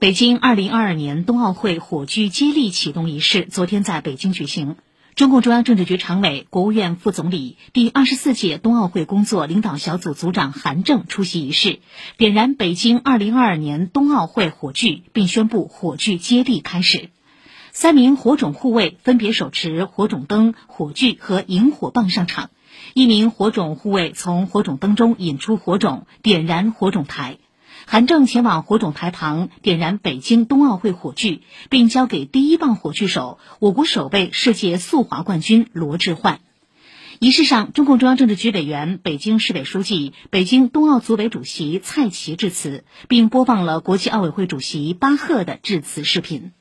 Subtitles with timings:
[0.00, 4.76] 北京二零二二年冬奥会火炬接力启动仪式昨天在北京举行。
[5.16, 11.80] 中共中央政治局常委、国务院副总理、第二十四届冬奥会工作领导小组组长韩正出席仪式，
[12.16, 17.10] 点燃北京二零二二年冬奥会火炬，并宣布火炬接力开始。
[17.72, 22.50] 三名火种护卫分别手持火种灯、火炬和引火棒上场，
[22.94, 27.38] 一名火种护卫从火种灯中引出火种，点燃火种台。
[27.90, 36.40] 韩正前往火种台旁点燃北京冬奥会火炬，并交给第一棒火炬手我国首位世界速滑冠军罗志焕。
[37.18, 46.52] 仪式上，中共中央政治局委员、北京市委书记、北京冬奥组委主席蔡奇致辞，并播放了国际奥委会主席巴赫的致辞视频。